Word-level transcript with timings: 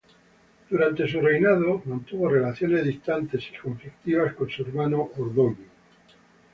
Durante 0.67 1.07
su 1.07 1.21
reinado 1.21 1.83
mantuvo 1.85 2.27
relaciones 2.27 2.83
distantes 2.85 3.43
y 3.53 3.57
conflictivas 3.59 4.33
con 4.33 4.49
su 4.49 4.63
hermano 4.63 5.11
Ordoño. 5.19 5.67